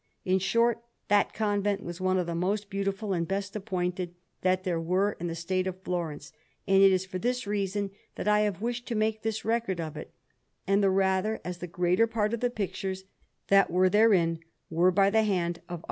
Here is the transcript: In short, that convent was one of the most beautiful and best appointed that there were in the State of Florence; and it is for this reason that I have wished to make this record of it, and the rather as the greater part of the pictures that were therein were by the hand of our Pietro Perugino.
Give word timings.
In 0.25 0.39
short, 0.39 0.79
that 1.09 1.31
convent 1.31 1.83
was 1.83 2.01
one 2.01 2.17
of 2.17 2.25
the 2.25 2.33
most 2.33 2.71
beautiful 2.71 3.13
and 3.13 3.27
best 3.27 3.55
appointed 3.55 4.15
that 4.41 4.63
there 4.63 4.81
were 4.81 5.11
in 5.19 5.27
the 5.27 5.35
State 5.35 5.67
of 5.67 5.79
Florence; 5.83 6.31
and 6.67 6.81
it 6.81 6.91
is 6.91 7.05
for 7.05 7.19
this 7.19 7.45
reason 7.45 7.91
that 8.15 8.27
I 8.27 8.39
have 8.39 8.63
wished 8.63 8.87
to 8.87 8.95
make 8.95 9.21
this 9.21 9.45
record 9.45 9.79
of 9.79 9.95
it, 9.95 10.11
and 10.65 10.81
the 10.81 10.89
rather 10.89 11.39
as 11.45 11.59
the 11.59 11.67
greater 11.67 12.07
part 12.07 12.33
of 12.33 12.39
the 12.39 12.49
pictures 12.49 13.03
that 13.49 13.69
were 13.69 13.89
therein 13.91 14.39
were 14.71 14.89
by 14.89 15.11
the 15.11 15.21
hand 15.21 15.27
of 15.27 15.33
our 15.35 15.45
Pietro 15.45 15.67
Perugino. 15.67 15.79